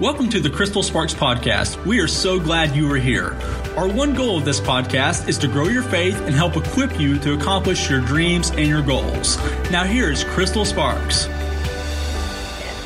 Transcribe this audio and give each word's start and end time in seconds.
Welcome 0.00 0.28
to 0.28 0.38
the 0.38 0.48
Crystal 0.48 0.84
Sparks 0.84 1.12
Podcast. 1.12 1.84
We 1.84 1.98
are 1.98 2.06
so 2.06 2.38
glad 2.38 2.76
you 2.76 2.88
are 2.92 2.98
here. 2.98 3.36
Our 3.76 3.88
one 3.88 4.14
goal 4.14 4.38
of 4.38 4.44
this 4.44 4.60
podcast 4.60 5.26
is 5.26 5.36
to 5.38 5.48
grow 5.48 5.64
your 5.64 5.82
faith 5.82 6.20
and 6.20 6.36
help 6.36 6.56
equip 6.56 7.00
you 7.00 7.18
to 7.18 7.34
accomplish 7.34 7.90
your 7.90 8.00
dreams 8.02 8.50
and 8.50 8.68
your 8.68 8.80
goals. 8.80 9.38
Now, 9.72 9.82
here's 9.82 10.22
Crystal 10.22 10.64
Sparks. 10.64 11.26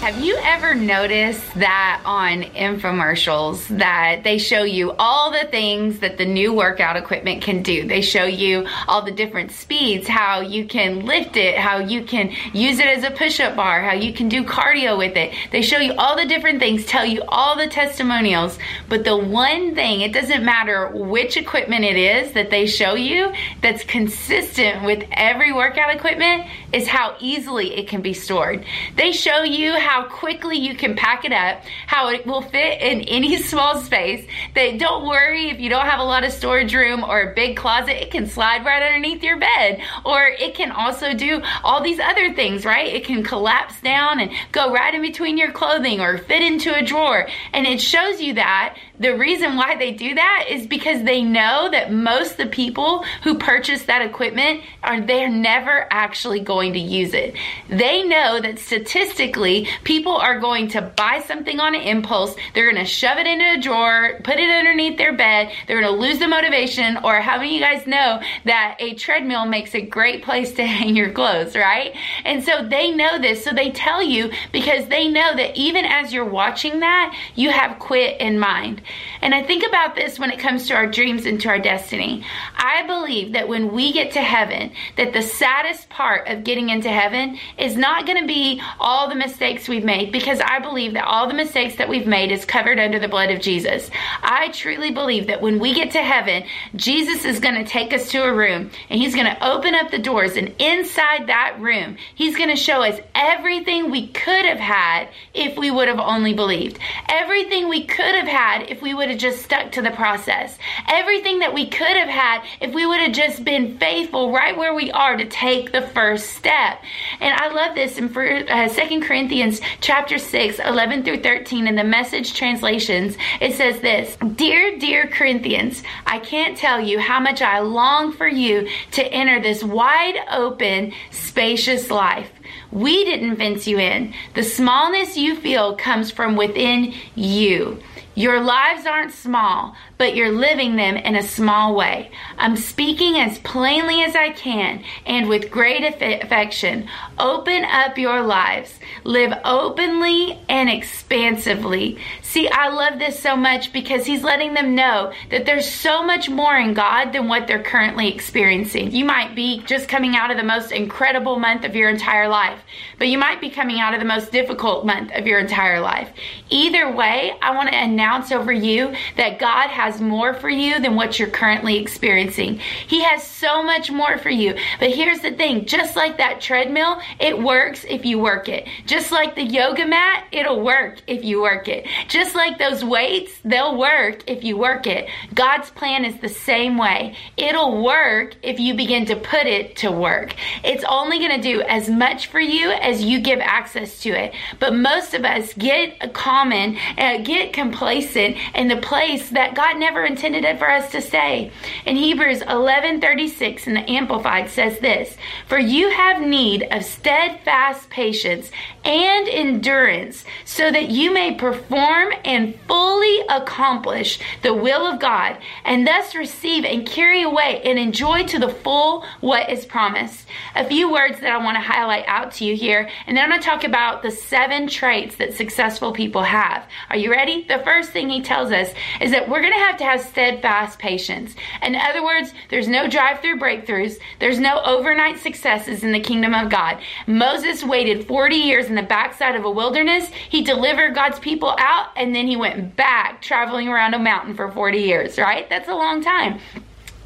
Have 0.03 0.19
you 0.19 0.37
ever 0.43 0.75
noticed 0.75 1.55
that 1.55 2.03
on 2.05 2.43
infomercials 2.43 3.69
that 3.79 4.23
they 4.25 4.37
show 4.37 4.65
you 4.65 4.91
all 4.99 5.31
the 5.31 5.47
things 5.47 6.01
that 6.01 6.19
the 6.19 6.25
new 6.25 6.53
workout 6.53 6.97
equipment 6.97 7.41
can 7.41 7.63
do? 7.63 7.87
They 7.87 8.03
show 8.03 8.25
you 8.25 8.67
all 8.89 9.03
the 9.03 9.13
different 9.13 9.53
speeds, 9.53 10.09
how 10.09 10.41
you 10.41 10.67
can 10.67 11.07
lift 11.07 11.37
it, 11.37 11.57
how 11.57 11.79
you 11.79 12.03
can 12.03 12.33
use 12.53 12.81
it 12.81 12.87
as 12.87 13.05
a 13.05 13.13
push-up 13.13 13.55
bar, 13.55 13.81
how 13.81 13.93
you 13.93 14.13
can 14.13 14.29
do 14.29 14.43
cardio 14.43 14.99
with 14.99 15.17
it. 15.17 15.35
They 15.53 15.63
show 15.63 15.79
you 15.79 15.93
all 15.93 16.17
the 16.17 16.27
different 16.27 16.59
things, 16.59 16.85
tell 16.85 17.07
you 17.07 17.23
all 17.29 17.57
the 17.57 17.69
testimonials, 17.69 18.59
but 18.89 19.05
the 19.05 19.17
one 19.17 19.77
thing, 19.77 20.01
it 20.01 20.13
doesn't 20.13 20.45
matter 20.45 20.89
which 20.89 21.37
equipment 21.37 21.85
it 21.85 21.97
is 21.97 22.33
that 22.33 22.51
they 22.51 22.67
show 22.67 22.95
you 22.95 23.33
that's 23.61 23.85
consistent 23.85 24.85
with 24.85 25.05
every 25.13 25.53
workout 25.53 25.95
equipment 25.95 26.49
is 26.73 26.87
how 26.87 27.17
easily 27.21 27.75
it 27.75 27.89
can 27.89 28.03
be 28.03 28.15
stored. 28.15 28.65
They 28.97 29.13
show 29.13 29.43
you 29.43 29.79
how 29.79 30.09
quickly 30.09 30.57
you 30.57 30.75
can 30.75 30.97
pack 30.97 31.25
it 31.25 31.33
up, 31.33 31.63
how 31.87 32.09
it 32.09 32.27
will 32.27 32.43
fit 32.43 32.81
in 32.81 33.01
any 33.09 33.41
small 33.43 33.81
space. 33.81 34.27
They 34.55 34.79
don't 34.79 35.07
worry 35.07 35.51
if 35.51 35.61
you 35.61 35.69
don't 35.69 35.87
have 35.87 36.01
a 36.01 36.05
lot 36.05 36.25
of 36.25 36.33
storage 36.33 36.75
room 36.75 37.05
or 37.05 37.21
a 37.21 37.35
big 37.35 37.57
closet, 37.57 38.03
it 38.03 38.11
can 38.11 38.27
slide 38.27 38.65
right 38.65 38.83
underneath 38.83 39.23
your 39.23 39.39
bed. 39.39 39.83
Or 40.05 40.27
it 40.27 40.55
can 40.55 40.71
also 40.71 41.15
do 41.15 41.43
all 41.63 41.83
these 41.83 42.01
other 42.01 42.33
things, 42.35 42.65
right? 42.65 42.93
It 42.93 43.05
can 43.05 43.23
collapse 43.23 43.81
down 43.81 44.21
and 44.21 44.33
go 44.53 44.73
right 44.73 44.95
in 44.95 45.03
between 45.03 45.39
your 45.39 45.53
clothing 45.53 46.01
or 46.01 46.19
fit 46.19 46.43
into 46.43 46.75
a 46.75 46.83
drawer. 46.83 47.29
And 47.53 47.67
it 47.67 47.81
shows 47.81 48.21
you 48.21 48.35
that 48.35 48.77
the 49.03 49.17
reason 49.17 49.57
why 49.57 49.77
they 49.77 49.91
do 49.91 50.15
that 50.15 50.47
is 50.49 50.67
because 50.67 51.03
they 51.03 51.23
know 51.23 51.69
that 51.71 51.93
most 51.93 52.33
of 52.33 52.37
the 52.39 52.47
people 52.47 53.05
who 53.25 53.37
purchase 53.37 53.83
that 53.85 54.01
equipment 54.01 54.63
are 54.83 55.01
they're 55.01 55.29
never 55.29 55.89
actually 55.91 56.39
going 56.39 56.73
to 56.75 56.79
use 56.79 57.13
it. 57.13 57.37
They 57.69 58.05
know 58.05 58.41
that 58.41 58.61
statistically 58.61 59.69
people 59.83 60.13
are 60.13 60.39
going 60.39 60.69
to 60.69 60.83
buy 60.83 61.21
something 61.27 61.59
on 61.59 61.75
an 61.75 61.83
impulse, 61.83 62.37
they're 62.55 62.71
going 62.71 62.85
to 62.85 62.89
shove 62.89 63.19
it 63.19 63.27
into 63.27 63.53
a 63.53 63.61
drawer, 63.61 64.21
put 64.23 64.39
it 64.39 64.49
underneath 64.49 64.99
their 64.99 65.17
bed, 65.17 65.53
they're 65.67 65.81
going 65.81 65.93
to 65.93 66.01
lose 66.01 66.21
the 66.21 66.29
motivation 66.29 66.97
or 66.99 67.21
how 67.21 67.39
many 67.39 67.49
of 67.49 67.55
you 67.55 67.61
guys 67.61 67.87
know 67.87 68.21
that 68.45 68.77
a 68.79 68.95
treadmill 68.95 69.47
makes 69.47 69.75
a 69.75 69.81
great 69.81 70.23
place 70.23 70.55
to 70.55 70.65
hang 70.67 70.95
your 70.95 71.11
clothes, 71.11 71.57
right? 71.57 71.97
And 72.25 72.43
so 72.45 72.67
they 72.69 72.93
know 72.93 73.19
this, 73.19 73.43
so 73.43 73.51
they 73.51 73.71
tell 73.71 74.03
you 74.03 74.31
because 74.53 74.87
they 74.87 75.09
know 75.09 75.35
that 75.35 75.57
even 75.57 75.85
as 75.85 76.13
you're 76.13 76.25
watching 76.25 76.81
that, 76.81 77.17
you 77.35 77.51
have 77.51 77.81
quit 77.81 78.21
in 78.21 78.39
mind. 78.39 78.81
And 79.21 79.35
I 79.35 79.43
think 79.43 79.67
about 79.67 79.95
this 79.95 80.19
when 80.19 80.31
it 80.31 80.39
comes 80.39 80.67
to 80.69 80.75
our 80.75 80.87
dreams 80.87 81.27
and 81.27 81.41
to 81.41 81.49
our 81.49 81.59
destiny. 81.59 82.25
I 82.57 82.87
believe 82.87 83.33
that 83.33 83.49
when 83.49 83.73
we 83.73 83.93
get 83.93 84.13
to 84.13 84.21
heaven, 84.21 84.73
that 84.97 85.13
the 85.13 85.23
saddest 85.23 85.89
part 85.89 86.29
of 86.29 86.45
getting 86.45 86.71
into 86.71 86.91
heaven 86.91 87.39
is 87.57 87.77
not 87.77 88.07
going 88.07 88.21
to 88.21 88.27
be 88.27 88.61
all 88.81 89.09
the 89.09 89.15
mistakes 89.15 89.69
we've 89.69 89.85
made 89.85 90.13
because 90.13 90.41
I 90.41 90.59
believe 90.59 90.95
that 90.95 91.05
all 91.05 91.29
the 91.29 91.35
mistakes 91.35 91.77
that 91.77 91.89
we've 91.89 92.07
made 92.07 92.33
is 92.33 92.45
covered 92.45 92.79
under 92.79 92.99
the 92.99 93.09
blood 93.09 93.31
of 93.31 93.41
Jesus. 93.41 93.91
I 94.23 94.49
truly 94.53 94.91
believe 94.91 95.29
that 95.29 95.41
when 95.41 95.59
we 95.59 95.73
get 95.75 95.93
to 95.93 96.03
heaven, 96.03 96.45
Jesus 96.75 97.25
is 97.25 97.41
going 97.41 97.55
to 97.55 97.65
take 97.65 97.93
us 97.93 98.11
to 98.11 98.25
a 98.25 98.35
room 98.35 98.71
and 98.91 99.01
he's 99.01 99.15
going 99.15 99.27
to 99.27 99.47
open 99.47 99.75
up 99.75 99.91
the 99.91 99.99
doors 99.99 100.37
and 100.37 100.55
inside 100.59 101.29
that 101.29 101.57
room, 101.61 101.97
he's 102.15 102.37
going 102.37 102.51
to 102.51 102.57
show 102.57 102.83
us 102.83 103.01
everything 103.15 103.91
we 103.91 104.09
could 104.09 104.45
have 104.45 104.59
had 104.59 105.09
if 105.35 105.57
we 105.57 105.71
would 105.71 105.89
have 105.89 106.01
only 106.01 106.35
believed. 106.35 106.79
Everything 107.09 107.69
we 107.69 107.87
could 107.87 108.15
have 108.15 108.29
had 108.29 108.71
if 108.71 108.82
we 108.83 108.95
would 108.95 109.09
have 109.09 109.19
just 109.19 109.43
stuck 109.43 109.73
to 109.73 109.83
the 109.83 109.91
process. 109.91 110.59
Everything 110.89 111.39
that 111.39 111.55
we 111.55 111.69
could 111.69 111.97
have 111.97 112.09
had 112.09 112.43
if 112.61 112.75
we 112.75 112.85
would 112.87 113.01
have 113.01 113.13
just 113.13 113.45
been 113.45 113.79
faithful 113.79 114.33
right 114.33 114.57
where 114.57 114.75
we 114.75 114.91
are 114.91 115.17
to 115.17 115.25
take 115.25 115.73
the 115.73 115.83
first 115.83 116.31
step. 116.31 116.83
And 117.21 117.35
I 117.35 117.49
love 117.53 117.75
this 117.75 117.99
in 117.99 118.07
uh, 118.17 118.69
2 118.69 119.01
Corinthians 119.01 119.61
chapter 119.81 120.19
6, 120.19 120.59
11 120.59 121.05
through 121.05 121.23
13 121.23 121.67
in 121.67 121.77
the 121.77 121.85
message 121.85 122.35
translations. 122.35 123.17
It 123.41 123.55
says 123.55 123.81
this, 123.81 124.17
Dear, 124.37 124.79
dear 124.79 125.07
Corinthians, 125.07 125.83
I 126.07 126.19
can't 126.19 126.57
tell 126.57 126.81
you 126.81 126.99
how 126.99 127.21
much 127.21 127.43
I 127.43 127.61
long 127.61 128.13
for 128.13 128.29
you 128.29 128.69
to 128.93 129.05
enter 129.05 129.41
this 129.41 129.63
wide 129.63 130.17
open, 130.31 130.93
spacious 131.11 131.91
life. 131.91 132.31
We 132.73 133.05
didn't 133.05 133.37
fence 133.37 133.67
you 133.67 133.79
in. 133.79 134.15
The 134.35 134.43
smallness 134.43 135.17
you 135.17 135.37
feel 135.37 135.77
comes 135.77 136.11
from 136.11 136.37
within 136.37 136.95
you. 137.15 137.83
Your 138.15 138.43
lives 138.43 138.85
aren't 138.85 139.13
small, 139.13 139.75
but 139.97 140.15
you're 140.15 140.33
living 140.33 140.77
them 140.77 140.97
in 140.97 141.17
a 141.17 141.23
small 141.23 141.75
way. 141.75 142.11
I'm 142.37 142.57
speaking 142.57 143.17
as 143.17 143.39
plainly 143.39 144.03
as 144.03 144.15
I 144.15 144.31
can 144.31 144.85
and 145.07 145.31
with 145.31 145.51
great 145.51 145.83
affection. 145.83 146.89
Open 147.19 147.65
up 147.65 147.97
your 147.97 148.23
lives. 148.23 148.79
Live 149.05 149.33
openly 149.45 150.39
and 150.49 150.69
expansively. 150.69 151.99
See, 152.33 152.49
I 152.49 152.71
love 152.71 152.99
this 152.99 153.19
so 153.19 153.37
much 153.37 153.75
because 153.75 154.07
he's 154.07 154.23
letting 154.23 154.55
them 154.55 154.75
know 154.75 155.13
that 155.29 155.45
there's 155.45 155.71
so 155.71 156.03
much 156.03 156.31
more 156.31 156.57
in 156.57 156.73
God 156.73 157.13
than 157.13 157.29
what 157.29 157.47
they're 157.47 157.63
currently 157.63 158.09
experiencing. 158.09 158.91
You 158.91 159.05
might 159.05 159.35
be 159.35 159.63
just 159.67 159.87
coming 159.87 160.17
out 160.17 160.31
of 160.31 160.39
the 160.39 160.43
most 160.43 160.73
incredible 160.73 161.39
month 161.39 161.67
of 161.67 161.77
your 161.77 161.91
entire 161.91 162.29
life, 162.29 162.59
but 162.99 163.09
you 163.09 163.19
might 163.19 163.43
be 163.43 163.51
coming 163.51 163.81
out 163.81 163.93
of 163.93 164.01
the 164.01 164.07
most 164.07 164.33
difficult 164.33 164.87
month 164.87 165.13
of 165.13 165.27
your 165.27 165.41
entire 165.41 165.79
life. 165.79 166.09
Either 166.49 166.91
way, 166.91 167.35
I 167.43 167.55
want 167.55 167.69
to 167.69 167.77
announce 167.77 168.33
over 168.33 168.51
you 168.51 168.95
that 169.19 169.39
God 169.39 169.69
has 169.69 170.01
more 170.01 170.33
for 170.33 170.49
you 170.49 170.81
than 170.81 170.97
what 170.97 171.19
you're 171.19 171.29
currently 171.29 171.77
experiencing. 171.77 172.61
He 172.87 173.03
has 173.03 173.23
so 173.23 173.63
much 173.63 173.91
more 173.91 174.17
for 174.17 174.31
you. 174.31 174.55
But 174.81 174.93
here's 174.93 175.21
the 175.21 175.33
thing 175.33 175.67
just 175.67 175.97
like 175.97 176.17
that 176.17 176.41
treadmill, 176.41 176.99
it 177.21 177.39
works 177.39 177.85
if 177.87 178.07
you 178.07 178.19
work 178.19 178.49
it. 178.49 178.67
Just 178.87 179.13
like 179.13 179.35
the 179.35 179.45
yoga 179.45 179.87
mat, 179.87 180.25
it'll 180.33 180.63
work 180.63 180.97
if 181.07 181.25
you 181.25 181.43
work 181.43 181.69
it. 181.69 181.87
Just 182.09 182.22
like 182.35 182.59
those 182.59 182.85
weights, 182.85 183.33
they'll 183.45 183.77
work 183.77 184.23
if 184.27 184.45
you 184.45 184.57
work 184.57 184.87
it. 184.87 185.09
God's 185.35 185.71
plan 185.71 186.05
is 186.05 186.17
the 186.21 186.29
same 186.29 186.79
way. 186.79 187.17
It'll 187.37 187.83
work 187.83 188.37
if 188.43 188.59
you 188.59 188.75
begin 188.75 189.07
to 189.07 189.17
put 189.17 189.47
it 189.47 189.77
to 189.77 189.91
work. 189.91 190.35
It's 190.65 190.85
only 190.89 191.19
going 191.19 191.41
to 191.41 191.43
do 191.43 191.63
as 191.63 191.89
much 191.89 192.29
for 192.29 192.41
you 192.41 192.71
as 192.71 193.03
you 193.03 193.21
give 193.21 193.41
access 193.41 194.01
to 194.03 194.11
it. 194.11 194.35
But 194.59 194.75
most 194.75 195.15
of 195.15 195.25
us 195.25 195.53
get 195.55 196.13
common, 196.13 196.79
uh, 196.99 197.19
get 197.19 197.53
complacent 197.53 198.37
in 198.55 198.69
the 198.69 198.77
place 198.77 199.31
that 199.31 199.55
God 199.55 199.79
never 199.79 200.05
intended 200.05 200.45
it 200.45 200.59
for 200.59 200.71
us 200.71 200.91
to 200.93 201.01
stay. 201.01 201.51
In 201.87 201.97
Hebrews 201.97 202.43
11:36 202.43 203.67
in 203.67 203.75
the 203.75 203.91
Amplified 203.91 204.49
says 204.49 204.79
this, 204.79 205.17
"For 205.47 205.59
you 205.59 205.91
have 205.91 206.21
need 206.21 206.67
of 206.71 206.85
steadfast 206.85 207.91
patience 207.91 208.51
and 208.85 209.29
endurance, 209.29 210.25
so 210.45 210.71
that 210.71 210.89
you 210.89 211.13
may 211.13 211.35
perform 211.35 212.12
and 212.25 212.59
fully 212.67 213.21
accomplish 213.29 214.19
the 214.43 214.55
will 214.55 214.87
of 214.87 215.01
God, 215.01 215.39
and 215.65 215.87
thus 215.87 216.15
receive 216.15 216.65
and 216.65 216.87
carry 216.87 217.23
away 217.23 217.61
and 217.65 217.79
enjoy 217.79 218.25
to 218.25 218.39
the 218.39 218.49
full 218.49 219.05
what 219.21 219.51
is 219.51 219.65
promised." 219.65 220.29
A 220.55 220.65
few 220.65 220.91
words 220.91 221.21
that 221.21 221.33
I 221.33 221.39
want 221.39 221.57
to 221.57 221.63
highlight 221.63 222.05
out 222.07 222.33
to 222.33 222.45
you 222.45 222.57
here, 222.57 222.89
and 223.07 223.17
then 223.17 223.25
I'm 223.25 223.31
going 223.31 223.41
to 223.41 223.47
talk 223.47 223.65
about 223.65 224.03
the 224.03 224.11
seven 224.11 224.67
traits 224.67 225.17
that 225.17 225.35
successful 225.35 225.93
people 225.93 226.23
have. 226.23 226.65
Are 226.91 226.97
you 226.97 227.11
ready? 227.11 227.45
The 227.49 227.59
first 227.59 227.91
thing 227.91 228.09
he 228.09 228.23
tells 228.23 228.53
us 228.53 228.73
is 229.01 229.11
that 229.11 229.29
we're 229.29 229.41
going 229.41 229.53
to 229.53 229.59
have 229.59 229.77
to 229.79 229.85
have 229.85 230.01
steadfast 230.01 230.79
patience. 230.79 231.35
In 231.63 231.75
other 231.77 232.03
words, 232.05 232.33
there's 232.49 232.69
no 232.69 232.89
drive 232.89 233.21
through 233.21 233.39
breakthroughs, 233.39 233.99
there's 234.19 234.39
no 234.39 234.61
overnight 234.65 235.19
successes 235.19 235.83
in 235.83 235.93
the 235.93 236.01
kingdom 236.01 236.35
of 236.35 236.51
God. 236.51 236.79
Moses 237.07 237.65
waited 237.65 238.07
40 238.07 238.37
years 238.37 238.67
in 238.67 238.75
the 238.75 238.83
backside 238.83 239.37
of 239.37 239.45
a 239.45 239.51
wilderness. 239.51 240.09
He 240.29 240.43
delivered 240.43 240.95
God's 240.95 241.19
people 241.19 241.55
out, 241.59 241.89
and 242.03 242.15
then 242.17 242.27
he 242.27 242.37
went 242.37 242.75
back 242.75 243.23
traveling 243.23 243.69
around 243.69 243.95
a 243.95 243.99
mountain 243.99 244.35
for 244.35 244.51
40 244.51 244.79
years, 244.79 245.19
right? 245.19 245.49
That's 245.49 245.69
a 245.69 245.75
long 245.75 246.03
time. 246.03 246.41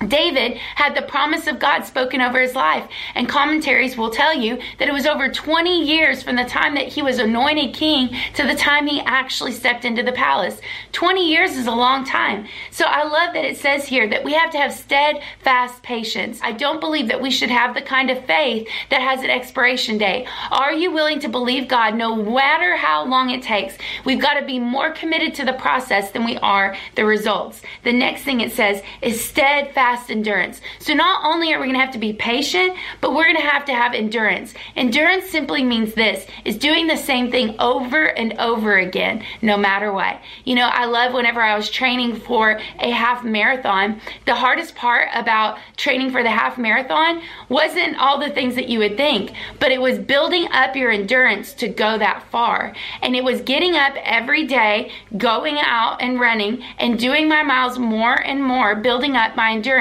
David 0.06 0.58
had 0.74 0.94
the 0.94 1.02
promise 1.02 1.46
of 1.46 1.58
God 1.58 1.84
spoken 1.84 2.20
over 2.20 2.38
his 2.38 2.54
life, 2.54 2.86
and 3.14 3.28
commentaries 3.28 3.96
will 3.96 4.10
tell 4.10 4.34
you 4.34 4.58
that 4.78 4.88
it 4.88 4.92
was 4.92 5.06
over 5.06 5.30
20 5.30 5.84
years 5.84 6.22
from 6.22 6.36
the 6.36 6.44
time 6.44 6.74
that 6.74 6.88
he 6.88 7.00
was 7.00 7.18
anointed 7.18 7.74
king 7.74 8.14
to 8.34 8.46
the 8.46 8.54
time 8.54 8.86
he 8.86 9.00
actually 9.00 9.52
stepped 9.52 9.86
into 9.86 10.02
the 10.02 10.12
palace. 10.12 10.60
20 10.92 11.26
years 11.26 11.56
is 11.56 11.66
a 11.66 11.72
long 11.72 12.04
time. 12.04 12.46
So 12.70 12.84
I 12.84 13.04
love 13.04 13.32
that 13.32 13.44
it 13.46 13.56
says 13.56 13.86
here 13.86 14.06
that 14.08 14.22
we 14.22 14.34
have 14.34 14.50
to 14.52 14.58
have 14.58 14.72
steadfast 14.74 15.82
patience. 15.82 16.40
I 16.42 16.52
don't 16.52 16.78
believe 16.80 17.08
that 17.08 17.22
we 17.22 17.30
should 17.30 17.50
have 17.50 17.74
the 17.74 17.82
kind 17.82 18.10
of 18.10 18.24
faith 18.26 18.68
that 18.90 19.00
has 19.00 19.22
an 19.22 19.30
expiration 19.30 19.96
date. 19.96 20.26
Are 20.50 20.74
you 20.74 20.90
willing 20.90 21.20
to 21.20 21.28
believe 21.28 21.68
God 21.68 21.94
no 21.94 22.14
matter 22.14 22.76
how 22.76 23.06
long 23.06 23.30
it 23.30 23.42
takes? 23.42 23.76
We've 24.04 24.20
got 24.20 24.38
to 24.38 24.44
be 24.44 24.58
more 24.58 24.92
committed 24.92 25.34
to 25.36 25.46
the 25.46 25.54
process 25.54 26.10
than 26.10 26.24
we 26.24 26.36
are 26.38 26.76
the 26.96 27.06
results. 27.06 27.62
The 27.82 27.92
next 27.92 28.22
thing 28.22 28.40
it 28.40 28.52
says 28.52 28.82
is 29.00 29.24
steadfast 29.24 29.85
endurance. 30.10 30.60
So 30.78 30.94
not 30.94 31.24
only 31.24 31.52
are 31.52 31.60
we 31.60 31.66
going 31.66 31.78
to 31.78 31.84
have 31.84 31.94
to 31.94 31.98
be 31.98 32.12
patient, 32.12 32.76
but 33.00 33.14
we're 33.14 33.24
going 33.24 33.36
to 33.36 33.42
have 33.42 33.64
to 33.66 33.74
have 33.74 33.94
endurance. 33.94 34.54
Endurance 34.74 35.26
simply 35.26 35.62
means 35.62 35.94
this, 35.94 36.26
is 36.44 36.56
doing 36.56 36.86
the 36.86 36.96
same 36.96 37.30
thing 37.30 37.54
over 37.58 38.06
and 38.06 38.34
over 38.38 38.76
again, 38.78 39.24
no 39.42 39.56
matter 39.56 39.92
what. 39.92 40.20
You 40.44 40.54
know, 40.56 40.66
I 40.66 40.86
love 40.86 41.12
whenever 41.12 41.40
I 41.40 41.56
was 41.56 41.70
training 41.70 42.16
for 42.16 42.60
a 42.78 42.90
half 42.90 43.24
marathon, 43.24 44.00
the 44.26 44.34
hardest 44.34 44.74
part 44.74 45.08
about 45.14 45.58
training 45.76 46.10
for 46.10 46.22
the 46.22 46.30
half 46.30 46.58
marathon 46.58 47.22
wasn't 47.48 47.96
all 47.98 48.18
the 48.18 48.30
things 48.30 48.56
that 48.56 48.68
you 48.68 48.80
would 48.80 48.96
think, 48.96 49.32
but 49.60 49.70
it 49.70 49.80
was 49.80 49.98
building 49.98 50.48
up 50.50 50.74
your 50.74 50.90
endurance 50.90 51.52
to 51.54 51.68
go 51.68 51.98
that 51.98 52.24
far. 52.30 52.74
And 53.02 53.14
it 53.14 53.22
was 53.22 53.40
getting 53.42 53.76
up 53.76 53.94
every 54.02 54.46
day, 54.46 54.90
going 55.16 55.58
out 55.58 56.02
and 56.02 56.18
running 56.18 56.62
and 56.78 56.98
doing 56.98 57.28
my 57.28 57.42
miles 57.42 57.78
more 57.78 58.14
and 58.14 58.42
more, 58.42 58.74
building 58.74 59.16
up 59.16 59.36
my 59.36 59.52
endurance. 59.52 59.75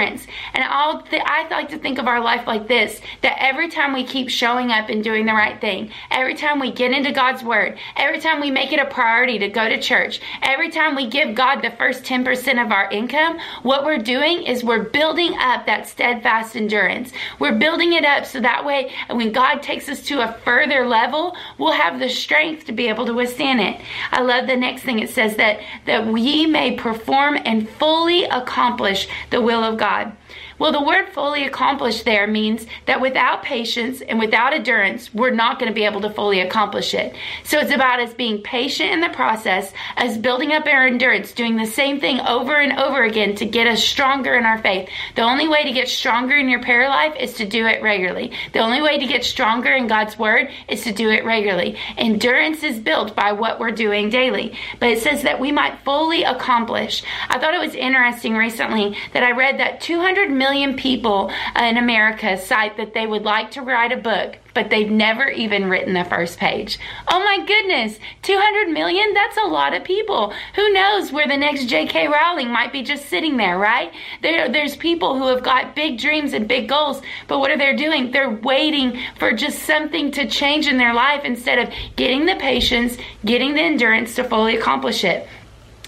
And 0.53 0.63
I'll 0.63 1.01
th- 1.01 1.23
I 1.25 1.47
like 1.49 1.69
to 1.69 1.77
think 1.77 1.99
of 1.99 2.07
our 2.07 2.21
life 2.21 2.47
like 2.47 2.67
this 2.67 3.01
that 3.21 3.37
every 3.39 3.69
time 3.69 3.93
we 3.93 4.03
keep 4.03 4.29
showing 4.29 4.71
up 4.71 4.89
and 4.89 5.03
doing 5.03 5.25
the 5.25 5.33
right 5.33 5.59
thing, 5.59 5.91
every 6.11 6.35
time 6.35 6.59
we 6.59 6.71
get 6.71 6.91
into 6.91 7.11
God's 7.11 7.43
Word, 7.43 7.77
every 7.95 8.19
time 8.19 8.41
we 8.41 8.51
make 8.51 8.73
it 8.73 8.79
a 8.79 8.85
priority 8.85 9.39
to 9.39 9.49
go 9.49 9.67
to 9.67 9.79
church, 9.79 10.19
every 10.41 10.69
time 10.69 10.95
we 10.95 11.07
give 11.07 11.35
God 11.35 11.61
the 11.61 11.71
first 11.71 12.03
10% 12.03 12.63
of 12.63 12.71
our 12.71 12.89
income, 12.91 13.39
what 13.63 13.85
we're 13.85 13.97
doing 13.97 14.43
is 14.43 14.63
we're 14.63 14.83
building 14.83 15.35
up 15.39 15.65
that 15.65 15.87
steadfast 15.87 16.55
endurance. 16.55 17.11
We're 17.39 17.57
building 17.57 17.93
it 17.93 18.05
up 18.05 18.25
so 18.25 18.39
that 18.41 18.65
way 18.65 18.91
when 19.09 19.31
God 19.31 19.61
takes 19.61 19.89
us 19.89 20.01
to 20.03 20.21
a 20.21 20.33
further 20.43 20.85
level, 20.87 21.35
we'll 21.57 21.71
have 21.71 21.99
the 21.99 22.09
strength 22.09 22.65
to 22.65 22.71
be 22.71 22.87
able 22.87 23.05
to 23.05 23.13
withstand 23.13 23.61
it. 23.61 23.81
I 24.11 24.21
love 24.21 24.47
the 24.47 24.55
next 24.55 24.83
thing 24.83 24.99
it 24.99 25.09
says 25.09 25.35
that 25.37 25.59
that 25.85 26.07
we 26.07 26.45
may 26.45 26.75
perform 26.75 27.37
and 27.45 27.69
fully 27.69 28.23
accomplish 28.25 29.07
the 29.29 29.41
will 29.41 29.63
of 29.63 29.77
God. 29.77 29.84
God. 29.85 30.17
Well, 30.57 30.71
the 30.71 30.81
word 30.81 31.09
fully 31.09 31.43
accomplished 31.43 32.05
there 32.05 32.27
means 32.27 32.65
that 32.85 33.01
without 33.01 33.43
patience 33.43 33.99
and 33.99 34.17
without 34.17 34.53
endurance, 34.53 35.13
we're 35.13 35.31
not 35.31 35.59
going 35.59 35.69
to 35.69 35.75
be 35.75 35.83
able 35.83 35.99
to 36.01 36.09
fully 36.09 36.39
accomplish 36.39 36.93
it. 36.93 37.13
So 37.43 37.59
it's 37.59 37.73
about 37.73 37.99
us 37.99 38.13
being 38.13 38.41
patient 38.41 38.91
in 38.91 39.01
the 39.01 39.09
process, 39.09 39.73
us 39.97 40.17
building 40.17 40.53
up 40.53 40.65
our 40.65 40.87
endurance, 40.87 41.33
doing 41.33 41.57
the 41.57 41.65
same 41.65 41.99
thing 41.99 42.21
over 42.21 42.55
and 42.55 42.79
over 42.79 43.03
again 43.03 43.35
to 43.35 43.45
get 43.45 43.67
us 43.67 43.83
stronger 43.83 44.35
in 44.35 44.45
our 44.45 44.57
faith. 44.59 44.87
The 45.15 45.23
only 45.23 45.49
way 45.49 45.65
to 45.65 45.73
get 45.73 45.89
stronger 45.89 46.37
in 46.37 46.47
your 46.47 46.61
prayer 46.61 46.87
life 46.87 47.15
is 47.19 47.33
to 47.33 47.45
do 47.45 47.65
it 47.65 47.81
regularly. 47.81 48.31
The 48.53 48.59
only 48.59 48.81
way 48.81 48.97
to 48.97 49.07
get 49.07 49.25
stronger 49.25 49.73
in 49.73 49.87
God's 49.87 50.17
word 50.17 50.49
is 50.69 50.83
to 50.85 50.93
do 50.93 51.09
it 51.09 51.25
regularly. 51.25 51.77
Endurance 51.97 52.63
is 52.63 52.79
built 52.79 53.13
by 53.13 53.33
what 53.33 53.59
we're 53.59 53.71
doing 53.71 54.09
daily. 54.09 54.57
But 54.79 54.89
it 54.89 55.01
says 55.01 55.23
that 55.23 55.41
we 55.41 55.51
might 55.51 55.79
fully 55.83 56.23
accomplish. 56.23 57.03
I 57.27 57.39
thought 57.39 57.53
it 57.53 57.59
was 57.59 57.75
interesting 57.75 58.35
recently 58.35 58.97
that 59.11 59.23
I 59.23 59.31
read 59.31 59.59
that 59.59 59.81
200 59.81 60.29
million 60.31 60.44
million 60.45 60.75
people 60.75 61.31
in 61.59 61.77
America 61.77 62.37
cite 62.37 62.77
that 62.77 62.93
they 62.93 63.07
would 63.07 63.23
like 63.23 63.49
to 63.49 63.63
write 63.63 63.91
a 63.91 63.97
book, 63.97 64.37
but 64.53 64.69
they've 64.69 64.91
never 64.91 65.27
even 65.27 65.67
written 65.67 65.93
the 65.95 66.03
first 66.03 66.37
page. 66.37 66.77
Oh 67.07 67.17
my 67.17 67.43
goodness, 67.43 67.97
200 68.21 68.71
million? 68.71 69.11
That's 69.15 69.37
a 69.37 69.47
lot 69.47 69.73
of 69.73 69.83
people. 69.83 70.33
Who 70.53 70.71
knows 70.71 71.11
where 71.11 71.27
the 71.27 71.35
next 71.35 71.65
J.K. 71.65 72.09
Rowling 72.09 72.51
might 72.51 72.71
be 72.71 72.83
just 72.83 73.09
sitting 73.09 73.37
there, 73.37 73.57
right? 73.57 73.91
There, 74.21 74.47
there's 74.47 74.75
people 74.75 75.17
who 75.17 75.25
have 75.29 75.41
got 75.41 75.75
big 75.75 75.97
dreams 75.97 76.33
and 76.33 76.47
big 76.47 76.69
goals, 76.69 77.01
but 77.27 77.39
what 77.39 77.49
are 77.49 77.57
they 77.57 77.75
doing? 77.75 78.11
They're 78.11 78.29
waiting 78.29 78.99
for 79.17 79.31
just 79.31 79.63
something 79.63 80.11
to 80.11 80.29
change 80.29 80.67
in 80.67 80.77
their 80.77 80.93
life 80.93 81.25
instead 81.25 81.57
of 81.57 81.73
getting 81.95 82.27
the 82.27 82.35
patience, 82.35 82.97
getting 83.25 83.55
the 83.55 83.61
endurance 83.61 84.13
to 84.15 84.23
fully 84.23 84.57
accomplish 84.57 85.03
it. 85.03 85.27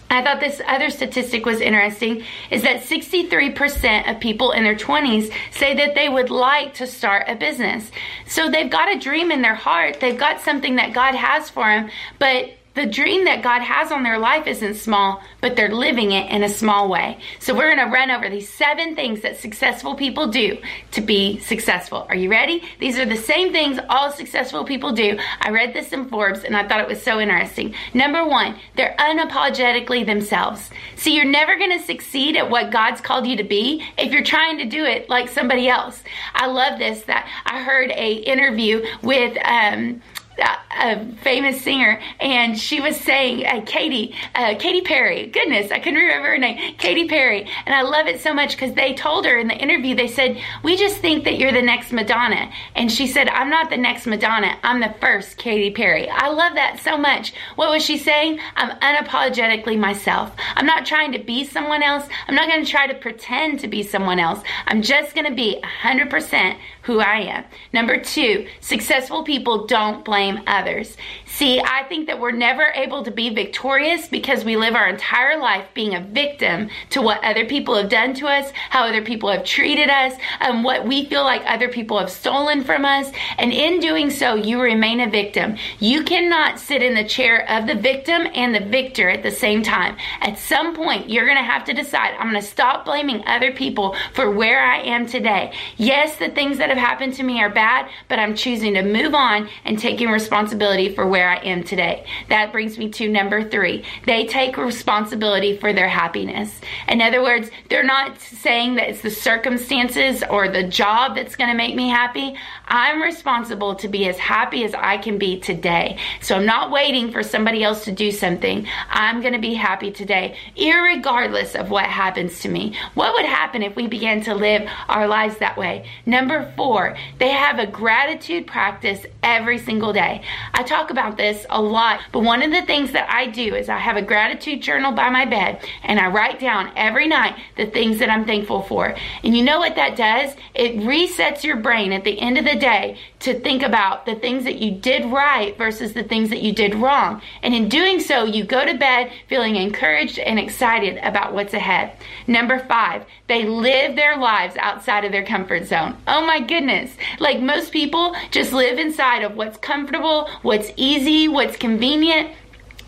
I 0.09 0.23
thought 0.23 0.39
this 0.39 0.61
other 0.65 0.89
statistic 0.89 1.45
was 1.45 1.59
interesting 1.59 2.23
is 2.49 2.63
that 2.63 2.83
63% 2.83 4.09
of 4.09 4.19
people 4.19 4.51
in 4.51 4.63
their 4.63 4.75
20s 4.75 5.33
say 5.51 5.75
that 5.75 5.95
they 5.95 6.07
would 6.07 6.29
like 6.29 6.75
to 6.75 6.87
start 6.87 7.25
a 7.27 7.35
business. 7.35 7.91
So 8.25 8.49
they've 8.49 8.69
got 8.69 8.95
a 8.95 8.99
dream 8.99 9.31
in 9.31 9.41
their 9.41 9.55
heart. 9.55 9.99
They've 9.99 10.17
got 10.17 10.41
something 10.41 10.77
that 10.77 10.93
God 10.93 11.13
has 11.15 11.49
for 11.49 11.65
them, 11.65 11.89
but 12.19 12.56
the 12.77 12.85
dream 12.85 13.25
that 13.25 13.41
God 13.41 13.61
has 13.61 13.91
on 13.91 14.03
their 14.03 14.19
life 14.19 14.45
isn't 14.45 14.75
small, 14.75 15.21
but 15.41 15.55
they're 15.55 15.73
living 15.73 16.11
it 16.11 16.29
in 16.31 16.43
a 16.43 16.49
small 16.49 16.87
way. 16.87 17.17
So 17.39 17.55
we're 17.55 17.73
going 17.73 17.85
to 17.85 17.91
run 17.91 18.11
over 18.11 18.29
these 18.29 18.47
seven 18.47 18.95
things 18.95 19.21
that 19.21 19.37
successful 19.37 19.95
people 19.95 20.27
do 20.27 20.59
to 20.91 21.01
be 21.01 21.39
successful. 21.39 22.05
Are 22.07 22.15
you 22.15 22.29
ready? 22.29 22.63
These 22.79 22.99
are 22.99 23.05
the 23.05 23.17
same 23.17 23.51
things 23.51 23.79
all 23.89 24.11
successful 24.11 24.63
people 24.63 24.91
do. 24.91 25.17
I 25.41 25.49
read 25.49 25.73
this 25.73 25.91
in 25.91 26.07
Forbes 26.07 26.43
and 26.43 26.55
I 26.55 26.67
thought 26.67 26.79
it 26.79 26.87
was 26.87 27.01
so 27.01 27.19
interesting. 27.19 27.73
Number 27.95 28.23
one, 28.23 28.55
they're 28.75 28.95
unapologetically 28.99 30.05
themselves. 30.05 30.69
See, 30.95 31.15
you're 31.15 31.25
never 31.25 31.57
going 31.57 31.77
to 31.77 31.83
succeed 31.83 32.37
at 32.37 32.49
what 32.49 32.71
God's 32.71 33.01
called 33.01 33.25
you 33.25 33.37
to 33.37 33.43
be 33.43 33.83
if 33.97 34.11
you're 34.11 34.23
trying 34.23 34.59
to 34.59 34.65
do 34.65 34.85
it 34.85 35.09
like 35.09 35.29
somebody 35.29 35.67
else. 35.67 36.03
I 36.35 36.45
love 36.45 36.77
this 36.77 37.01
that 37.05 37.27
I 37.45 37.63
heard 37.63 37.89
a 37.91 38.13
interview 38.13 38.85
with 39.01 39.35
um, 39.43 40.03
a 40.39 41.05
famous 41.23 41.61
singer, 41.61 41.99
and 42.19 42.57
she 42.57 42.79
was 42.79 42.95
saying, 42.95 43.45
uh, 43.45 43.61
Katy, 43.65 44.15
uh, 44.35 44.55
Katy 44.59 44.81
Perry. 44.81 45.27
Goodness, 45.27 45.71
I 45.71 45.79
couldn't 45.79 45.99
remember 45.99 46.29
her 46.29 46.37
name. 46.37 46.75
Katy 46.77 47.07
Perry, 47.07 47.47
and 47.65 47.73
I 47.73 47.81
love 47.81 48.07
it 48.07 48.19
so 48.21 48.33
much 48.33 48.51
because 48.51 48.73
they 48.73 48.93
told 48.93 49.25
her 49.25 49.37
in 49.37 49.47
the 49.47 49.57
interview. 49.57 49.95
They 49.95 50.07
said, 50.07 50.39
"We 50.63 50.77
just 50.77 50.97
think 50.97 51.23
that 51.23 51.37
you're 51.37 51.51
the 51.51 51.61
next 51.61 51.91
Madonna," 51.91 52.51
and 52.75 52.91
she 52.91 53.07
said, 53.07 53.29
"I'm 53.29 53.49
not 53.49 53.69
the 53.69 53.77
next 53.77 54.05
Madonna. 54.05 54.57
I'm 54.63 54.79
the 54.79 54.93
first 54.99 55.37
Katy 55.37 55.71
Perry." 55.71 56.09
I 56.09 56.29
love 56.29 56.53
that 56.55 56.79
so 56.79 56.97
much. 56.97 57.33
What 57.55 57.69
was 57.69 57.83
she 57.83 57.97
saying? 57.97 58.39
I'm 58.55 58.77
unapologetically 58.79 59.77
myself. 59.77 60.31
I'm 60.55 60.65
not 60.65 60.85
trying 60.85 61.11
to 61.13 61.19
be 61.19 61.43
someone 61.43 61.83
else. 61.83 62.07
I'm 62.27 62.35
not 62.35 62.47
going 62.47 62.63
to 62.63 62.69
try 62.69 62.87
to 62.87 62.93
pretend 62.93 63.59
to 63.61 63.67
be 63.67 63.83
someone 63.83 64.19
else. 64.19 64.39
I'm 64.67 64.81
just 64.81 65.15
going 65.15 65.27
to 65.27 65.35
be 65.35 65.61
100% 65.63 66.57
who 66.83 66.99
I 66.99 67.19
am. 67.19 67.45
Number 67.73 68.01
two, 68.01 68.47
successful 68.61 69.23
people 69.23 69.65
don't 69.67 70.05
blame 70.05 70.26
others. 70.47 70.95
See, 71.25 71.59
I 71.59 71.83
think 71.83 72.07
that 72.07 72.19
we're 72.19 72.31
never 72.31 72.71
able 72.73 73.03
to 73.03 73.11
be 73.11 73.29
victorious 73.29 74.07
because 74.07 74.45
we 74.45 74.55
live 74.55 74.75
our 74.75 74.87
entire 74.87 75.37
life 75.37 75.67
being 75.73 75.93
a 75.93 76.01
victim 76.01 76.69
to 76.91 77.01
what 77.01 77.23
other 77.23 77.45
people 77.45 77.75
have 77.75 77.89
done 77.89 78.13
to 78.15 78.27
us, 78.27 78.49
how 78.69 78.87
other 78.87 79.03
people 79.03 79.29
have 79.29 79.43
treated 79.43 79.89
us, 79.89 80.13
and 80.39 80.63
what 80.63 80.87
we 80.87 81.05
feel 81.05 81.23
like 81.23 81.41
other 81.45 81.67
people 81.67 81.99
have 81.99 82.09
stolen 82.09 82.63
from 82.63 82.85
us. 82.85 83.11
And 83.37 83.51
in 83.51 83.81
doing 83.81 84.09
so, 84.09 84.35
you 84.35 84.61
remain 84.61 85.01
a 85.01 85.09
victim. 85.09 85.57
You 85.79 86.03
cannot 86.03 86.59
sit 86.59 86.81
in 86.81 86.95
the 86.95 87.03
chair 87.03 87.49
of 87.49 87.67
the 87.67 87.75
victim 87.75 88.27
and 88.33 88.55
the 88.55 88.65
victor 88.65 89.09
at 89.09 89.23
the 89.23 89.31
same 89.31 89.61
time. 89.61 89.97
At 90.21 90.39
some 90.39 90.73
point, 90.73 91.09
you're 91.09 91.25
going 91.25 91.37
to 91.37 91.43
have 91.43 91.65
to 91.65 91.73
decide 91.73 92.15
I'm 92.15 92.31
going 92.31 92.41
to 92.41 92.47
stop 92.47 92.85
blaming 92.85 93.23
other 93.27 93.51
people 93.51 93.95
for 94.13 94.31
where 94.31 94.63
I 94.63 94.79
am 94.79 95.05
today. 95.05 95.53
Yes, 95.75 96.15
the 96.15 96.29
things 96.29 96.57
that 96.57 96.69
have 96.69 96.77
have 96.77 96.87
happened 96.87 97.13
to 97.15 97.23
me 97.23 97.41
are 97.41 97.49
bad, 97.49 97.89
but 98.07 98.19
I'm 98.19 98.35
choosing 98.35 98.75
to 98.75 98.83
move 98.83 99.13
on 99.13 99.49
and 99.65 99.77
taking 99.77 100.09
responsibility 100.21 100.89
for 100.95 101.05
where 101.05 101.29
I 101.29 101.37
am 101.37 101.63
today. 101.63 102.05
That 102.29 102.51
brings 102.51 102.77
me 102.77 102.89
to 102.97 103.07
number 103.07 103.39
three. 103.47 103.83
They 104.05 104.25
take 104.25 104.57
responsibility 104.57 105.57
for 105.57 105.73
their 105.73 105.87
happiness. 105.87 106.49
In 106.87 107.01
other 107.01 107.21
words, 107.21 107.51
they're 107.69 107.91
not 107.97 108.19
saying 108.19 108.75
that 108.75 108.89
it's 108.89 109.01
the 109.01 109.11
circumstances 109.11 110.23
or 110.29 110.49
the 110.49 110.63
job 110.63 111.15
that's 111.15 111.35
going 111.35 111.51
to 111.51 111.55
make 111.63 111.75
me 111.75 111.87
happy. 111.89 112.35
I'm 112.67 112.99
responsible 113.11 113.75
to 113.75 113.87
be 113.87 114.07
as 114.07 114.17
happy 114.17 114.63
as 114.63 114.73
I 114.73 114.97
can 114.97 115.17
be 115.17 115.39
today. 115.39 115.99
So 116.21 116.35
I'm 116.37 116.45
not 116.45 116.71
waiting 116.71 117.11
for 117.11 117.21
somebody 117.21 117.63
else 117.63 117.85
to 117.85 117.91
do 117.91 118.09
something. 118.11 118.67
I'm 118.89 119.21
going 119.21 119.33
to 119.33 119.45
be 119.49 119.53
happy 119.53 119.91
today, 119.91 120.35
regardless 120.57 121.53
of 121.55 121.69
what 121.69 121.85
happens 121.85 122.39
to 122.41 122.49
me. 122.49 122.75
What 122.95 123.13
would 123.13 123.25
happen 123.25 123.61
if 123.61 123.75
we 123.75 123.87
began 123.87 124.21
to 124.23 124.33
live 124.33 124.63
our 124.87 125.07
lives 125.07 125.37
that 125.37 125.57
way? 125.57 125.75
Number 126.05 126.51
four, 126.55 126.97
they 127.19 127.31
have 127.45 127.59
a 127.59 127.67
gratitude 127.67 128.47
practice 128.47 129.01
every 129.21 129.59
single 129.59 129.93
day. 129.93 130.06
I 130.53 130.63
talk 130.63 130.89
about 130.89 131.17
this 131.17 131.45
a 131.49 131.61
lot, 131.61 132.01
but 132.11 132.19
one 132.19 132.41
of 132.41 132.51
the 132.51 132.61
things 132.63 132.91
that 132.91 133.09
I 133.09 133.27
do 133.27 133.55
is 133.55 133.69
I 133.69 133.77
have 133.77 133.97
a 133.97 134.01
gratitude 134.01 134.61
journal 134.61 134.91
by 134.91 135.09
my 135.09 135.25
bed 135.25 135.63
and 135.83 135.99
I 135.99 136.07
write 136.07 136.39
down 136.39 136.71
every 136.75 137.07
night 137.07 137.35
the 137.55 137.67
things 137.67 137.99
that 137.99 138.09
I'm 138.09 138.25
thankful 138.25 138.61
for. 138.63 138.95
And 139.23 139.35
you 139.35 139.43
know 139.43 139.59
what 139.59 139.75
that 139.75 139.95
does? 139.95 140.35
It 140.53 140.77
resets 140.77 141.43
your 141.43 141.57
brain 141.57 141.91
at 141.93 142.03
the 142.03 142.19
end 142.19 142.37
of 142.37 142.45
the 142.45 142.55
day 142.55 142.97
to 143.19 143.39
think 143.39 143.63
about 143.63 144.05
the 144.05 144.15
things 144.15 144.43
that 144.43 144.57
you 144.57 144.71
did 144.71 145.05
right 145.11 145.57
versus 145.57 145.93
the 145.93 146.03
things 146.03 146.29
that 146.29 146.41
you 146.41 146.51
did 146.51 146.75
wrong. 146.75 147.21
And 147.41 147.53
in 147.53 147.67
doing 147.67 147.99
so, 147.99 148.25
you 148.25 148.43
go 148.43 148.65
to 148.65 148.77
bed 148.77 149.11
feeling 149.27 149.55
encouraged 149.55 150.19
and 150.19 150.39
excited 150.39 150.97
about 150.97 151.33
what's 151.33 151.53
ahead. 151.53 151.97
Number 152.27 152.59
five, 152.59 153.05
they 153.27 153.45
live 153.45 153.95
their 153.95 154.17
lives 154.17 154.55
outside 154.57 155.03
of 155.03 155.11
their 155.11 155.25
comfort 155.25 155.65
zone. 155.65 155.97
Oh 156.07 156.25
my 156.25 156.39
goodness. 156.39 156.95
Like 157.19 157.39
most 157.39 157.71
people 157.71 158.15
just 158.31 158.53
live 158.53 158.77
inside 158.77 159.23
of 159.23 159.35
what's 159.35 159.57
comfortable, 159.57 160.29
what's 160.43 160.71
easy, 160.75 161.27
what's 161.27 161.57
convenient. 161.57 162.31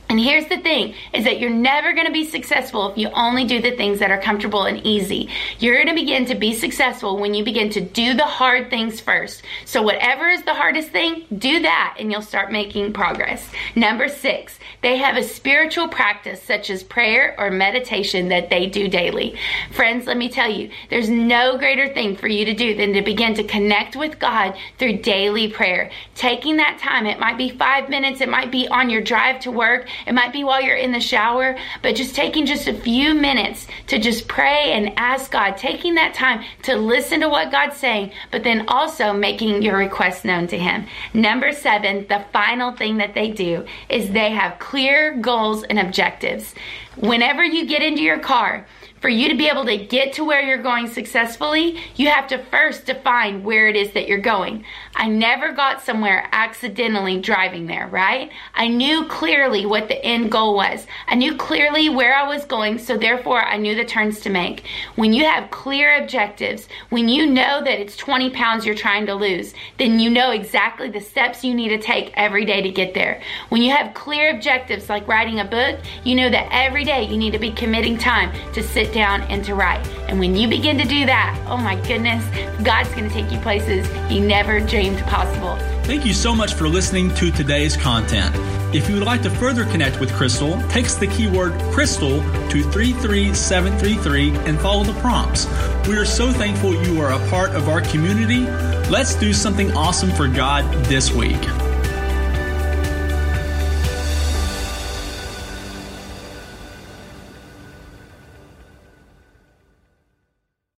And 0.09 0.19
here's 0.19 0.47
the 0.47 0.57
thing 0.57 0.95
is 1.13 1.23
that 1.25 1.39
you're 1.39 1.51
never 1.51 1.93
going 1.93 2.07
to 2.07 2.11
be 2.11 2.25
successful 2.25 2.89
if 2.91 2.97
you 2.97 3.09
only 3.09 3.45
do 3.45 3.61
the 3.61 3.77
things 3.77 3.99
that 3.99 4.09
are 4.09 4.19
comfortable 4.19 4.63
and 4.63 4.83
easy. 4.83 5.29
You're 5.59 5.75
going 5.75 5.87
to 5.87 5.93
begin 5.93 6.25
to 6.25 6.35
be 6.35 6.53
successful 6.53 7.19
when 7.19 7.35
you 7.35 7.43
begin 7.43 7.69
to 7.69 7.81
do 7.81 8.15
the 8.15 8.23
hard 8.23 8.71
things 8.71 8.99
first. 8.99 9.43
So 9.65 9.83
whatever 9.83 10.27
is 10.27 10.41
the 10.41 10.55
hardest 10.55 10.89
thing, 10.89 11.27
do 11.37 11.59
that 11.61 11.97
and 11.99 12.11
you'll 12.11 12.23
start 12.23 12.51
making 12.51 12.91
progress. 12.93 13.47
Number 13.75 14.07
6, 14.09 14.59
they 14.81 14.97
have 14.97 15.15
a 15.15 15.23
spiritual 15.23 15.87
practice 15.87 16.41
such 16.41 16.71
as 16.71 16.81
prayer 16.81 17.35
or 17.37 17.51
meditation 17.51 18.29
that 18.29 18.49
they 18.49 18.65
do 18.65 18.87
daily. 18.87 19.37
Friends, 19.73 20.07
let 20.07 20.17
me 20.17 20.27
tell 20.27 20.49
you, 20.49 20.71
there's 20.89 21.09
no 21.09 21.59
greater 21.59 21.93
thing 21.93 22.15
for 22.15 22.27
you 22.27 22.45
to 22.45 22.55
do 22.55 22.73
than 22.75 22.93
to 22.93 23.03
begin 23.03 23.35
to 23.35 23.43
connect 23.43 23.95
with 23.95 24.17
God 24.17 24.57
through 24.79 24.97
daily 25.03 25.51
prayer. 25.51 25.91
Taking 26.15 26.57
that 26.57 26.79
time, 26.79 27.05
it 27.05 27.19
might 27.19 27.37
be 27.37 27.49
5 27.49 27.89
minutes, 27.89 28.21
it 28.21 28.29
might 28.29 28.49
be 28.49 28.67
on 28.69 28.89
your 28.89 29.01
drive 29.01 29.39
to 29.41 29.51
work, 29.51 29.87
it 30.07 30.13
might 30.13 30.33
be 30.33 30.43
while 30.43 30.61
you're 30.61 30.75
in 30.75 30.91
the 30.91 30.99
shower, 30.99 31.57
but 31.81 31.95
just 31.95 32.15
taking 32.15 32.45
just 32.45 32.67
a 32.67 32.73
few 32.73 33.13
minutes 33.13 33.67
to 33.87 33.99
just 33.99 34.27
pray 34.27 34.73
and 34.73 34.93
ask 34.97 35.31
God, 35.31 35.57
taking 35.57 35.95
that 35.95 36.13
time 36.13 36.43
to 36.63 36.75
listen 36.75 37.19
to 37.21 37.29
what 37.29 37.51
God's 37.51 37.77
saying, 37.77 38.11
but 38.31 38.43
then 38.43 38.67
also 38.67 39.13
making 39.13 39.61
your 39.61 39.77
request 39.77 40.25
known 40.25 40.47
to 40.47 40.57
Him. 40.57 40.85
Number 41.13 41.51
seven, 41.51 42.07
the 42.07 42.25
final 42.31 42.71
thing 42.71 42.97
that 42.97 43.13
they 43.13 43.31
do 43.31 43.65
is 43.89 44.09
they 44.09 44.31
have 44.31 44.59
clear 44.59 45.15
goals 45.17 45.63
and 45.63 45.79
objectives. 45.79 46.53
Whenever 46.95 47.43
you 47.43 47.65
get 47.65 47.81
into 47.81 48.01
your 48.01 48.19
car, 48.19 48.65
for 49.01 49.09
you 49.09 49.29
to 49.29 49.35
be 49.35 49.47
able 49.47 49.65
to 49.65 49.77
get 49.77 50.13
to 50.13 50.23
where 50.23 50.41
you're 50.41 50.61
going 50.61 50.87
successfully, 50.87 51.79
you 51.95 52.09
have 52.09 52.27
to 52.27 52.43
first 52.45 52.85
define 52.85 53.43
where 53.43 53.67
it 53.67 53.75
is 53.75 53.91
that 53.93 54.07
you're 54.07 54.17
going. 54.17 54.65
I 54.95 55.07
never 55.07 55.51
got 55.53 55.81
somewhere 55.81 56.27
accidentally 56.31 57.19
driving 57.19 57.67
there, 57.67 57.87
right? 57.87 58.31
I 58.53 58.67
knew 58.67 59.05
clearly 59.05 59.65
what 59.65 59.87
the 59.87 60.03
end 60.03 60.31
goal 60.31 60.55
was. 60.55 60.85
I 61.07 61.15
knew 61.15 61.35
clearly 61.35 61.89
where 61.89 62.15
I 62.15 62.27
was 62.27 62.45
going, 62.45 62.77
so 62.77 62.97
therefore 62.97 63.41
I 63.41 63.57
knew 63.57 63.75
the 63.75 63.85
turns 63.85 64.19
to 64.21 64.29
make. 64.29 64.65
When 64.95 65.13
you 65.13 65.23
have 65.25 65.51
clear 65.51 66.01
objectives, 66.01 66.67
when 66.89 67.07
you 67.07 67.25
know 67.25 67.63
that 67.63 67.79
it's 67.79 67.95
20 67.95 68.29
pounds 68.31 68.65
you're 68.65 68.75
trying 68.75 69.05
to 69.05 69.15
lose, 69.15 69.53
then 69.77 69.99
you 69.99 70.09
know 70.09 70.31
exactly 70.31 70.89
the 70.89 70.99
steps 70.99 71.43
you 71.43 71.53
need 71.53 71.69
to 71.69 71.77
take 71.77 72.11
every 72.15 72.45
day 72.45 72.61
to 72.61 72.69
get 72.69 72.93
there. 72.93 73.21
When 73.49 73.61
you 73.61 73.71
have 73.71 73.93
clear 73.93 74.35
objectives 74.35 74.89
like 74.89 75.07
writing 75.07 75.39
a 75.39 75.45
book, 75.45 75.79
you 76.03 76.15
know 76.15 76.29
that 76.29 76.49
every 76.51 76.83
day 76.83 77.03
you 77.03 77.17
need 77.17 77.31
to 77.31 77.39
be 77.39 77.51
committing 77.51 77.97
time 77.97 78.31
to 78.53 78.61
sit 78.89 78.93
down 78.93 79.21
and 79.23 79.43
to 79.45 79.55
write. 79.55 79.85
And 80.07 80.19
when 80.19 80.35
you 80.35 80.47
begin 80.47 80.77
to 80.77 80.85
do 80.85 81.05
that, 81.05 81.39
oh 81.47 81.57
my 81.57 81.75
goodness, 81.87 82.23
God's 82.63 82.89
going 82.89 83.07
to 83.07 83.09
take 83.09 83.31
you 83.31 83.39
places 83.39 83.87
you 84.11 84.21
never 84.21 84.59
dreamed 84.59 84.99
possible. 85.01 85.57
Thank 85.83 86.05
you 86.05 86.13
so 86.13 86.35
much 86.35 86.53
for 86.53 86.67
listening 86.67 87.13
to 87.15 87.31
today's 87.31 87.75
content. 87.75 88.35
If 88.75 88.87
you 88.87 88.95
would 88.95 89.05
like 89.05 89.23
to 89.23 89.29
further 89.29 89.65
connect 89.65 89.99
with 89.99 90.13
Crystal, 90.13 90.61
text 90.69 90.99
the 90.99 91.07
keyword 91.07 91.53
Crystal 91.73 92.19
to 92.49 92.63
33733 92.71 94.29
and 94.47 94.59
follow 94.59 94.83
the 94.83 94.99
prompts. 94.99 95.47
We 95.87 95.97
are 95.97 96.05
so 96.05 96.31
thankful 96.31 96.75
you 96.85 97.01
are 97.01 97.11
a 97.11 97.29
part 97.29 97.51
of 97.51 97.67
our 97.69 97.81
community. 97.81 98.45
Let's 98.89 99.15
do 99.15 99.33
something 99.33 99.71
awesome 99.71 100.11
for 100.11 100.27
God 100.27 100.63
this 100.85 101.11
week. 101.11 101.41